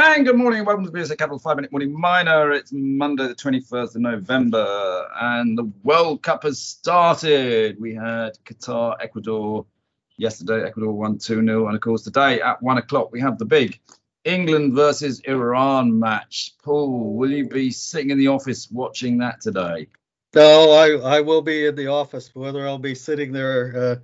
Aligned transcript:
And 0.00 0.24
good 0.24 0.36
morning, 0.36 0.64
welcome 0.64 0.84
to 0.84 0.92
the 0.92 0.96
VSA 0.96 1.18
Capital 1.18 1.40
5 1.40 1.56
Minute 1.56 1.72
Morning 1.72 1.92
Miner. 1.92 2.52
It's 2.52 2.70
Monday, 2.72 3.26
the 3.26 3.34
21st 3.34 3.96
of 3.96 4.00
November, 4.00 5.08
and 5.20 5.58
the 5.58 5.72
World 5.82 6.22
Cup 6.22 6.44
has 6.44 6.60
started. 6.60 7.80
We 7.80 7.96
had 7.96 8.38
Qatar, 8.44 8.94
Ecuador 9.00 9.66
yesterday. 10.16 10.64
Ecuador 10.64 10.92
won 10.92 11.18
2 11.18 11.44
0. 11.44 11.66
And 11.66 11.74
of 11.74 11.80
course, 11.80 12.02
today 12.02 12.40
at 12.40 12.62
1 12.62 12.78
o'clock, 12.78 13.10
we 13.10 13.20
have 13.22 13.38
the 13.38 13.44
big 13.44 13.80
England 14.22 14.74
versus 14.74 15.18
Iran 15.24 15.98
match. 15.98 16.54
Paul, 16.62 17.16
will 17.16 17.32
you 17.32 17.48
be 17.48 17.72
sitting 17.72 18.10
in 18.10 18.18
the 18.18 18.28
office 18.28 18.70
watching 18.70 19.18
that 19.18 19.40
today? 19.40 19.88
No, 20.32 20.70
I, 20.70 21.16
I 21.16 21.20
will 21.22 21.42
be 21.42 21.66
in 21.66 21.74
the 21.74 21.88
office. 21.88 22.30
Whether 22.34 22.68
I'll 22.68 22.78
be 22.78 22.94
sitting 22.94 23.32
there 23.32 23.76
uh, 23.76 23.96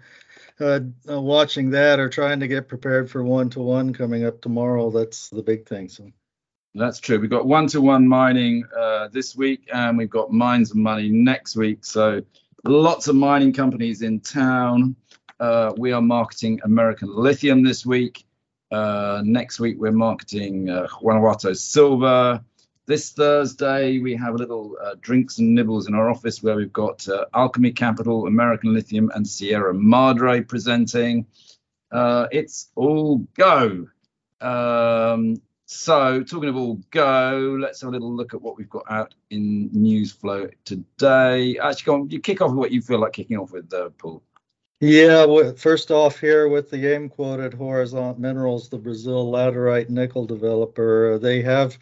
uh, 0.60 0.80
uh, 1.08 1.20
watching 1.20 1.70
that 1.70 1.98
or 1.98 2.08
trying 2.08 2.40
to 2.40 2.48
get 2.48 2.68
prepared 2.68 3.10
for 3.10 3.22
one 3.22 3.50
to 3.50 3.60
one 3.60 3.92
coming 3.92 4.24
up 4.24 4.40
tomorrow. 4.40 4.90
That's 4.90 5.28
the 5.28 5.42
big 5.42 5.66
thing. 5.66 5.88
So 5.88 6.10
that's 6.74 7.00
true. 7.00 7.18
We've 7.18 7.30
got 7.30 7.46
one 7.46 7.66
to 7.68 7.80
one 7.80 8.06
mining 8.06 8.64
uh, 8.76 9.08
this 9.08 9.36
week, 9.36 9.68
and 9.72 9.98
we've 9.98 10.10
got 10.10 10.32
mines 10.32 10.72
and 10.72 10.82
money 10.82 11.08
next 11.08 11.56
week. 11.56 11.84
So 11.84 12.22
lots 12.64 13.08
of 13.08 13.16
mining 13.16 13.52
companies 13.52 14.02
in 14.02 14.20
town. 14.20 14.96
Uh, 15.40 15.72
we 15.76 15.92
are 15.92 16.02
marketing 16.02 16.60
American 16.64 17.14
Lithium 17.14 17.62
this 17.62 17.84
week. 17.84 18.24
Uh, 18.70 19.22
next 19.24 19.60
week 19.60 19.76
we're 19.78 19.92
marketing 19.92 20.68
uh, 20.68 20.86
Guanajuato 21.00 21.52
Silver 21.52 22.42
this 22.86 23.12
Thursday, 23.12 23.98
we 23.98 24.14
have 24.16 24.34
a 24.34 24.38
little 24.38 24.76
uh, 24.82 24.94
drinks 25.00 25.38
and 25.38 25.54
nibbles 25.54 25.88
in 25.88 25.94
our 25.94 26.10
office 26.10 26.42
where 26.42 26.56
we've 26.56 26.72
got 26.72 27.08
uh, 27.08 27.24
Alchemy 27.34 27.72
Capital, 27.72 28.26
American 28.26 28.74
Lithium, 28.74 29.10
and 29.14 29.26
Sierra 29.26 29.72
Madre 29.72 30.42
presenting. 30.42 31.26
Uh, 31.90 32.26
it's 32.30 32.70
all 32.74 33.18
go. 33.36 33.88
Um, 34.40 35.40
so, 35.66 36.22
talking 36.22 36.50
of 36.50 36.56
all 36.56 36.78
go, 36.90 37.56
let's 37.58 37.80
have 37.80 37.88
a 37.88 37.92
little 37.92 38.14
look 38.14 38.34
at 38.34 38.42
what 38.42 38.58
we've 38.58 38.68
got 38.68 38.84
out 38.90 39.14
in 39.30 39.70
news 39.72 40.12
flow 40.12 40.48
today. 40.64 41.58
Actually, 41.58 41.84
go 41.84 41.94
on, 41.94 42.10
you 42.10 42.20
kick 42.20 42.42
off 42.42 42.50
with 42.50 42.58
what 42.58 42.70
you 42.70 42.82
feel 42.82 42.98
like 42.98 43.14
kicking 43.14 43.38
off 43.38 43.52
with, 43.52 43.72
uh, 43.72 43.88
Paul. 43.96 44.22
Yeah, 44.80 45.52
first 45.56 45.90
off 45.90 46.20
here 46.20 46.48
with 46.48 46.68
the 46.68 46.92
AIM 46.92 47.08
quoted 47.08 47.52
Horizonte 47.52 48.18
Minerals, 48.18 48.68
the 48.68 48.76
Brazil 48.76 49.32
laterite 49.32 49.88
nickel 49.88 50.26
developer, 50.26 51.18
they 51.18 51.40
have 51.40 51.78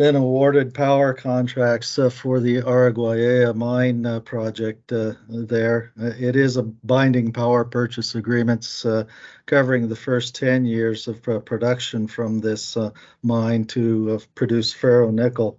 been 0.00 0.16
awarded 0.16 0.72
power 0.72 1.12
contracts 1.12 1.98
uh, 1.98 2.08
for 2.08 2.40
the 2.40 2.56
Araguaia 2.62 3.54
mine 3.54 4.06
uh, 4.06 4.18
project 4.20 4.90
uh, 4.90 5.12
there. 5.28 5.92
Uh, 6.00 6.12
it 6.18 6.36
is 6.36 6.56
a 6.56 6.62
binding 6.62 7.34
power 7.34 7.66
purchase 7.66 8.14
agreements 8.14 8.86
uh, 8.86 9.04
covering 9.44 9.90
the 9.90 9.94
first 9.94 10.34
10 10.36 10.64
years 10.64 11.06
of 11.06 11.28
uh, 11.28 11.38
production 11.40 12.06
from 12.06 12.38
this 12.38 12.78
mine 13.22 13.66
to 13.66 14.18
produce 14.34 14.72
ferronickel. 14.72 15.58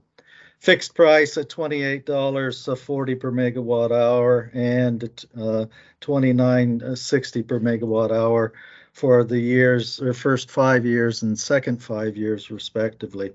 Fixed 0.59 0.95
price 0.95 1.37
at 1.37 1.47
$28.40 1.47 3.19
per 3.19 3.31
megawatt 3.31 3.91
hour 3.91 4.49
and 4.55 5.03
uh, 5.37 5.65
$29.60 6.01 7.47
per 7.47 7.59
megawatt 7.59 8.09
hour 8.11 8.53
for 8.91 9.23
the 9.23 9.39
years, 9.39 10.01
or 10.01 10.15
first 10.15 10.49
five 10.49 10.83
years 10.83 11.21
and 11.21 11.37
second 11.37 11.83
five 11.83 12.17
years, 12.17 12.49
respectively 12.49 13.33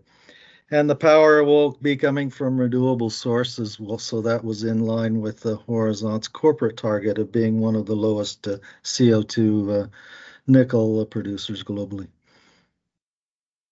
and 0.70 0.91
the 0.91 0.97
power 0.97 1.45
will 1.45 1.72
be 1.83 1.97
coming 1.97 2.31
from 2.31 2.59
renewable 2.59 3.11
sources. 3.11 3.78
Well, 3.78 3.98
so 3.98 4.20
that 4.22 4.45
was 4.45 4.64
in 4.64 4.81
line 4.81 5.20
with 5.20 5.41
the 5.41 5.56
Horizonte's 5.56 6.28
corporate 6.28 6.77
target 6.77 7.19
of 7.19 7.31
being 7.31 7.61
one 7.61 7.77
of 7.77 7.86
the 7.86 7.95
lowest 7.95 8.47
uh, 8.48 8.58
CO2 8.83 9.84
uh, 9.84 9.89
nickel 10.47 11.05
producers 11.06 11.62
globally. 11.62 12.08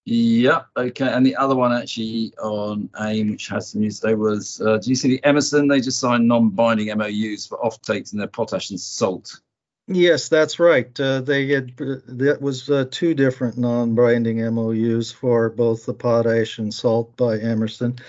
Yeah, 0.05 0.61
okay. 0.77 1.07
And 1.07 1.25
the 1.25 1.35
other 1.35 1.55
one 1.55 1.73
actually 1.73 2.31
on 2.37 2.89
AIM, 3.01 3.31
which 3.31 3.47
has 3.47 3.71
some 3.71 3.81
news 3.81 3.99
today, 3.99 4.13
was 4.13 4.61
uh, 4.61 4.77
do 4.77 4.89
you 4.91 4.95
see 4.95 5.09
the 5.09 5.23
Emmerson? 5.23 5.67
They 5.67 5.81
just 5.81 5.99
signed 5.99 6.27
non 6.27 6.51
binding 6.51 6.95
MOUs 6.95 7.47
for 7.47 7.57
off 7.65 7.81
takes 7.81 8.13
in 8.13 8.19
their 8.19 8.27
potash 8.27 8.69
and 8.69 8.79
salt. 8.79 9.41
Yes, 9.87 10.29
that's 10.29 10.57
right. 10.59 10.99
Uh, 10.99 11.21
they 11.21 11.47
had 11.47 11.73
uh, 11.79 11.97
that 12.07 12.41
was 12.41 12.69
uh, 12.71 12.85
two 12.89 13.13
different 13.13 13.57
non-binding 13.57 14.37
MOUs 14.53 15.11
for 15.11 15.49
both 15.49 15.85
the 15.85 15.93
potash 15.93 16.57
and 16.57 16.73
salt 16.73 17.15
by 17.15 17.37
Emmerson. 17.37 17.99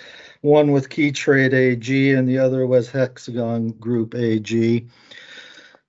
One 0.41 0.73
with 0.73 0.89
Keytrade 0.89 1.53
AG 1.53 2.13
and 2.13 2.27
the 2.27 2.39
other 2.39 2.67
was 2.67 2.91
Hexagon 2.91 3.73
Group 3.73 4.15
AG. 4.15 4.87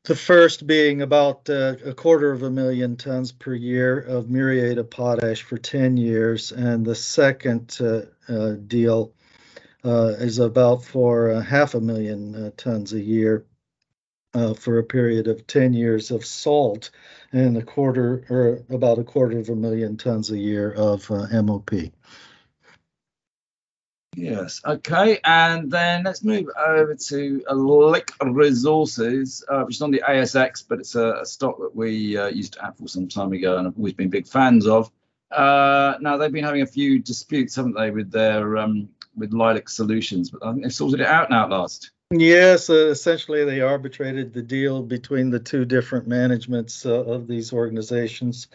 The 0.04 0.16
first 0.16 0.68
being 0.68 1.02
about 1.02 1.50
uh, 1.50 1.76
a 1.86 1.94
quarter 1.94 2.32
of 2.32 2.44
a 2.44 2.50
million 2.50 2.98
tons 2.98 3.32
per 3.32 3.54
year 3.54 3.98
of 4.00 4.30
muriate 4.30 4.78
of 4.78 4.90
potash 4.90 5.42
for 5.42 5.58
10 5.58 5.96
years, 5.96 6.52
and 6.52 6.86
the 6.86 6.96
second 6.96 7.78
uh, 7.80 8.02
uh, 8.28 8.56
deal 8.68 9.14
is 9.86 10.40
about 10.40 10.84
for 10.84 11.42
half 11.42 11.76
a 11.76 11.80
million 11.80 12.52
tons 12.58 12.92
a 12.92 13.00
year 13.00 13.46
uh, 14.38 14.54
for 14.54 14.78
a 14.78 14.84
period 14.84 15.28
of 15.28 15.48
10 15.48 15.74
years 15.74 16.12
of 16.12 16.24
salt 16.26 16.92
and 17.32 17.58
a 17.58 17.64
quarter 17.64 18.24
or 18.30 18.64
about 18.70 19.00
a 19.00 19.04
quarter 19.04 19.40
of 19.40 19.50
a 19.50 19.56
million 19.56 19.98
tons 19.98 20.30
a 20.30 20.38
year 20.38 20.72
of 20.72 21.10
uh, 21.10 21.42
MOP. 21.42 21.72
Yes. 24.16 24.62
Okay. 24.66 25.20
And 25.24 25.72
then 25.72 26.04
let's 26.04 26.24
move 26.24 26.48
over 26.58 26.96
to 26.96 27.44
Lake 27.52 28.12
Resources, 28.24 29.44
uh, 29.48 29.64
which 29.64 29.76
is 29.76 29.82
on 29.82 29.92
the 29.92 30.04
ASX, 30.08 30.64
but 30.68 30.80
it's 30.80 30.96
a, 30.96 31.22
a 31.22 31.26
stock 31.26 31.60
that 31.60 31.76
we 31.76 32.18
uh, 32.18 32.28
used 32.28 32.54
to 32.54 32.62
have 32.62 32.78
for 32.78 32.88
some 32.88 33.08
time 33.08 33.34
ago 33.34 33.58
and 33.58 33.68
I've 33.68 33.78
always 33.78 33.94
been 33.94 34.10
big 34.10 34.28
fans 34.28 34.68
of. 34.68 34.92
Uh, 35.32 35.96
now 36.00 36.18
they've 36.18 36.32
been 36.32 36.46
having 36.46 36.62
a 36.62 36.68
few 36.68 37.00
disputes, 37.00 37.56
haven't 37.56 37.74
they, 37.74 37.92
with 37.92 38.12
their 38.12 38.58
um, 38.58 38.90
with 39.16 39.34
Lilac 39.34 39.68
Solutions? 39.68 40.30
But 40.32 40.46
I 40.46 40.52
think 40.52 40.64
they've 40.64 40.74
sorted 40.74 41.02
it 41.02 41.08
out 41.08 41.30
now 41.30 41.44
at 41.44 41.50
last. 41.50 41.92
Yes, 42.12 42.70
uh, 42.70 42.88
essentially 42.88 43.44
they 43.44 43.60
arbitrated 43.60 44.34
the 44.34 44.42
deal 44.42 44.82
between 44.82 45.30
the 45.30 45.42
two 45.42 45.66
different 45.66 46.08
managements 46.08 46.86
uh, 46.86 47.04
of 47.04 47.28
these 47.28 47.52
organizations. 47.52 48.48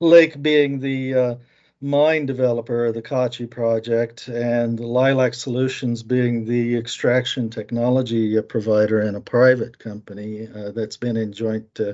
Lake 0.00 0.40
being 0.40 0.80
the 0.80 1.14
uh, 1.14 1.34
mine 1.80 2.24
developer 2.24 2.90
the 2.90 3.02
Kachi 3.02 3.48
project, 3.50 4.28
and 4.28 4.80
Lilac 4.80 5.34
Solutions 5.34 6.02
being 6.02 6.44
the 6.44 6.76
extraction 6.76 7.50
technology 7.50 8.40
provider 8.42 9.00
and 9.00 9.16
a 9.16 9.20
private 9.20 9.78
company 9.78 10.48
uh, 10.48 10.70
that's 10.70 10.96
been 10.96 11.16
in 11.16 11.32
joint 11.32 11.68
uh, 11.78 11.92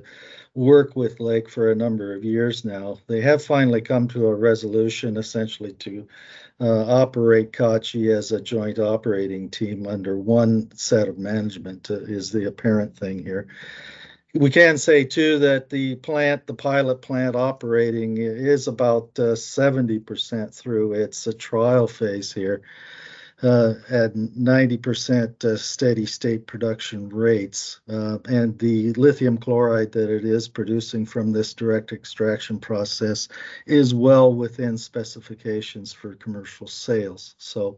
work 0.54 0.94
with 0.94 1.18
Lake 1.18 1.50
for 1.50 1.70
a 1.70 1.76
number 1.76 2.14
of 2.14 2.24
years 2.24 2.64
now. 2.64 2.98
They 3.08 3.22
have 3.22 3.44
finally 3.44 3.80
come 3.80 4.06
to 4.08 4.26
a 4.28 4.34
resolution 4.34 5.16
essentially 5.16 5.72
to 5.72 6.06
uh, 6.60 7.02
operate 7.02 7.52
Kachi 7.52 8.16
as 8.16 8.30
a 8.30 8.40
joint 8.40 8.78
operating 8.78 9.50
team 9.50 9.88
under 9.88 10.16
one 10.16 10.70
set 10.76 11.08
of 11.08 11.18
management 11.18 11.90
uh, 11.90 11.94
is 11.94 12.30
the 12.30 12.46
apparent 12.46 12.96
thing 12.96 13.24
here. 13.24 13.48
We 14.34 14.48
can 14.48 14.78
say 14.78 15.04
too 15.04 15.40
that 15.40 15.68
the 15.68 15.96
plant, 15.96 16.46
the 16.46 16.54
pilot 16.54 17.02
plant 17.02 17.36
operating 17.36 18.16
is 18.16 18.66
about 18.66 19.10
uh, 19.18 19.34
70% 19.34 20.54
through 20.54 20.94
its 20.94 21.26
uh, 21.26 21.32
trial 21.38 21.86
phase 21.86 22.32
here 22.32 22.62
uh, 23.42 23.74
at 23.90 24.14
90% 24.14 25.44
uh, 25.44 25.56
steady 25.58 26.06
state 26.06 26.46
production 26.46 27.10
rates. 27.10 27.80
Uh, 27.86 28.18
and 28.24 28.58
the 28.58 28.94
lithium 28.94 29.36
chloride 29.36 29.92
that 29.92 30.08
it 30.08 30.24
is 30.24 30.48
producing 30.48 31.04
from 31.04 31.32
this 31.32 31.52
direct 31.52 31.92
extraction 31.92 32.58
process 32.58 33.28
is 33.66 33.94
well 33.94 34.32
within 34.32 34.78
specifications 34.78 35.92
for 35.92 36.14
commercial 36.14 36.66
sales. 36.66 37.34
So 37.36 37.76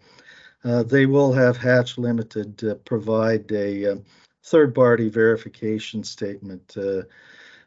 uh, 0.62 0.84
they 0.84 1.06
will 1.06 1.32
have 1.32 1.56
Hatch 1.56 1.98
Limited 1.98 2.81
provide 2.84 3.50
a 3.50 3.98
third 4.44 4.75
party 4.75 5.09
verification 5.09 6.05
statement 6.05 6.77
uh, 6.77 7.03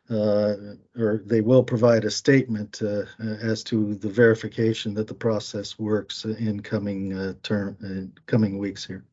uh, 0.10 0.56
or 0.98 1.22
they 1.26 1.42
will 1.42 1.64
provide 1.64 2.06
a 2.06 2.12
statement 2.12 2.82
uh, 2.82 3.04
as 3.20 3.64
to 3.64 3.96
the 3.96 4.08
verification 4.08 4.94
that 4.94 5.08
the 5.08 5.14
process 5.14 5.78
works 5.78 6.24
in 6.24 6.62
coming 6.62 7.14
uh, 7.14 7.34
term 7.44 7.76
in 7.82 8.14
coming 8.26 8.58
weeks 8.58 8.86
here. 8.86 9.04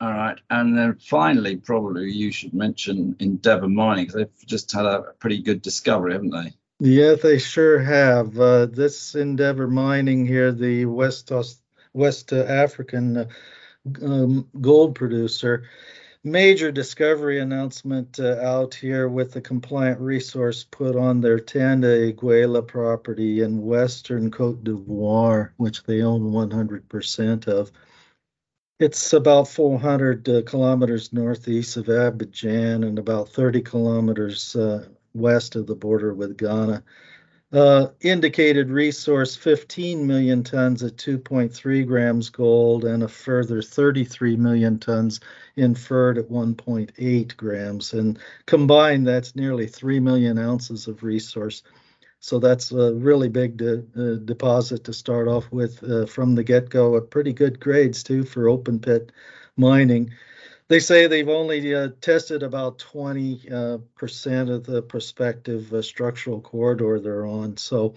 All 0.00 0.12
right, 0.12 0.38
and 0.50 0.76
then 0.76 0.96
finally, 0.96 1.56
probably 1.56 2.10
you 2.10 2.32
should 2.32 2.52
mention 2.52 3.16
Endeavour 3.20 3.68
Mining 3.68 4.06
because 4.06 4.16
they've 4.16 4.46
just 4.46 4.72
had 4.72 4.84
a 4.84 5.14
pretty 5.20 5.40
good 5.40 5.62
discovery, 5.62 6.12
haven't 6.12 6.30
they? 6.30 6.52
Yeah, 6.80 7.14
they 7.14 7.38
sure 7.38 7.78
have. 7.78 8.38
Uh, 8.38 8.66
this 8.66 9.14
Endeavour 9.14 9.68
Mining 9.68 10.26
here, 10.26 10.52
the 10.52 10.86
West 10.86 11.30
West 11.94 12.32
African 12.32 13.28
um, 14.02 14.48
gold 14.60 14.96
producer, 14.96 15.64
major 16.24 16.70
discovery 16.70 17.40
announcement 17.40 18.20
uh, 18.20 18.36
out 18.40 18.74
here 18.74 19.08
with 19.08 19.32
the 19.32 19.40
compliant 19.40 20.00
resource 20.00 20.64
put 20.64 20.96
on 20.96 21.20
their 21.20 21.40
Tanda 21.40 22.12
Iguela 22.12 22.66
property 22.66 23.40
in 23.40 23.62
western 23.62 24.30
Cote 24.30 24.62
d'Ivoire, 24.62 25.50
which 25.56 25.82
they 25.82 26.02
own 26.02 26.30
100% 26.32 27.48
of. 27.48 27.72
It's 28.78 29.12
about 29.12 29.48
400 29.48 30.28
uh, 30.28 30.42
kilometers 30.42 31.12
northeast 31.12 31.76
of 31.76 31.86
Abidjan 31.86 32.86
and 32.86 32.98
about 32.98 33.28
30 33.28 33.62
kilometers 33.62 34.56
uh, 34.56 34.88
west 35.14 35.56
of 35.56 35.66
the 35.66 35.74
border 35.74 36.14
with 36.14 36.36
Ghana. 36.36 36.82
Uh, 37.52 37.88
indicated 38.00 38.70
resource 38.70 39.36
15 39.36 40.06
million 40.06 40.42
tons 40.42 40.82
at 40.82 40.96
2.3 40.96 41.86
grams 41.86 42.30
gold 42.30 42.84
and 42.84 43.02
a 43.02 43.08
further 43.08 43.60
33 43.60 44.36
million 44.36 44.78
tons 44.78 45.20
inferred 45.56 46.16
at 46.16 46.30
1.8 46.30 47.36
grams. 47.36 47.92
And 47.92 48.18
combined, 48.46 49.06
that's 49.06 49.36
nearly 49.36 49.66
3 49.66 50.00
million 50.00 50.38
ounces 50.38 50.88
of 50.88 51.02
resource. 51.02 51.62
So 52.20 52.38
that's 52.38 52.72
a 52.72 52.94
really 52.94 53.28
big 53.28 53.58
de- 53.58 53.84
uh, 53.98 54.24
deposit 54.24 54.84
to 54.84 54.94
start 54.94 55.28
off 55.28 55.52
with 55.52 55.84
uh, 55.84 56.06
from 56.06 56.34
the 56.34 56.44
get 56.44 56.70
go. 56.70 56.96
At 56.96 57.10
pretty 57.10 57.34
good 57.34 57.60
grades, 57.60 58.02
too, 58.02 58.24
for 58.24 58.48
open 58.48 58.78
pit 58.78 59.12
mining 59.58 60.10
they 60.72 60.80
say 60.80 61.06
they've 61.06 61.28
only 61.28 61.74
uh, 61.74 61.90
tested 62.00 62.42
about 62.42 62.78
20 62.78 63.42
uh, 63.52 63.76
percent 63.94 64.48
of 64.48 64.64
the 64.64 64.80
prospective 64.80 65.70
uh, 65.74 65.82
structural 65.82 66.40
corridor 66.40 66.98
they're 66.98 67.26
on. 67.26 67.58
So 67.58 67.92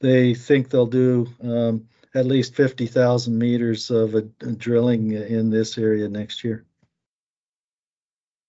they 0.00 0.32
think 0.32 0.70
they'll 0.70 0.86
do 0.86 1.26
um, 1.42 1.86
at 2.14 2.24
least 2.24 2.54
50,000 2.54 3.38
meters 3.38 3.90
of 3.90 4.14
a, 4.14 4.26
a 4.40 4.52
drilling 4.52 5.12
in 5.12 5.50
this 5.50 5.76
area 5.76 6.08
next 6.08 6.42
year. 6.42 6.64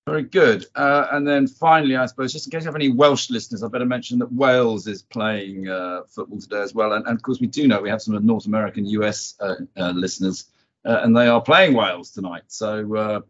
Very 0.08 0.24
good. 0.24 0.66
Uh, 0.74 1.08
and 1.12 1.28
then 1.28 1.46
finally, 1.46 1.98
I 1.98 2.06
suppose, 2.06 2.32
just 2.32 2.48
in 2.48 2.52
case 2.52 2.64
you 2.64 2.68
have 2.68 2.76
any 2.76 2.88
Welsh 2.88 3.30
listeners, 3.30 3.64
I 3.64 3.68
better 3.68 3.86
mention 3.86 4.20
that 4.20 4.32
Wales 4.32 4.88
is 4.88 5.02
playing 5.02 5.68
uh, 5.68 6.04
football 6.08 6.40
today 6.40 6.62
as 6.62 6.74
well. 6.74 6.94
And, 6.94 7.06
and, 7.06 7.18
of 7.18 7.22
course, 7.22 7.42
we 7.42 7.48
do 7.48 7.68
know 7.68 7.82
we 7.82 7.90
have 7.90 8.02
some 8.02 8.26
North 8.26 8.46
American 8.46 8.86
US 8.86 9.36
uh, 9.42 9.56
uh, 9.76 9.92
listeners, 9.92 10.46
uh, 10.86 11.02
and 11.04 11.14
they 11.14 11.28
are 11.28 11.42
playing 11.42 11.74
Wales 11.74 12.12
tonight. 12.12 12.44
So 12.48 12.96
uh, 12.96 13.22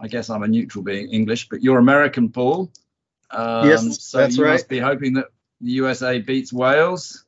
I 0.00 0.08
guess 0.08 0.30
I'm 0.30 0.42
a 0.42 0.48
neutral 0.48 0.84
being 0.84 1.08
English, 1.10 1.48
but 1.48 1.62
you're 1.62 1.78
American, 1.78 2.30
Paul. 2.30 2.70
Um, 3.30 3.68
yes, 3.68 4.02
so 4.02 4.18
that's 4.18 4.36
you 4.36 4.44
right. 4.44 4.52
must 4.52 4.68
be 4.68 4.78
hoping 4.78 5.14
that 5.14 5.26
the 5.60 5.70
USA 5.72 6.18
beats 6.18 6.52
Wales. 6.52 7.24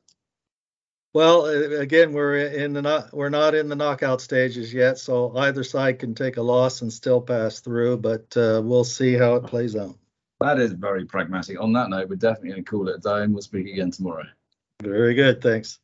Well, 1.13 1.45
again, 1.45 2.13
we're 2.13 2.37
in 2.37 2.73
the 2.73 2.83
not 2.83 3.11
we're 3.11 3.29
not 3.29 3.55
in 3.55 3.67
the 3.67 3.75
knockout 3.75 4.21
stages 4.21 4.71
yet, 4.71 4.99
so 4.99 5.35
either 5.37 5.63
side 5.63 5.97
can 5.97 6.13
take 6.13 6.37
a 6.37 6.41
loss 6.41 6.81
and 6.83 6.93
still 6.93 7.19
pass 7.19 7.61
through, 7.61 7.97
but 7.97 8.37
uh, 8.37 8.61
we'll 8.63 8.83
see 8.83 9.13
how 9.13 9.35
it 9.35 9.45
plays 9.45 9.75
out. 9.75 9.95
That 10.39 10.59
is 10.59 10.71
very 10.71 11.05
pragmatic. 11.05 11.59
On 11.59 11.73
that 11.73 11.89
note, 11.89 12.09
we're 12.09 12.15
definitely 12.15 12.51
going 12.51 12.63
to 12.63 12.69
call 12.69 12.87
it 12.87 12.95
a 12.95 12.99
day, 12.99 13.23
and 13.23 13.33
we'll 13.33 13.41
speak 13.41 13.67
again 13.67 13.89
tomorrow. 13.89 14.25
Very 14.81 15.15
good. 15.15 15.41
Thanks. 15.41 15.79